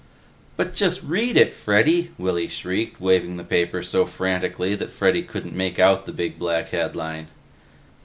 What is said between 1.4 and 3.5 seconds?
Freddy," Willy shrieked, waving the